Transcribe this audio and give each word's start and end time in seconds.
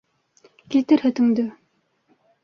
Килтер 0.75 1.03
һөтөңдө... 1.07 1.43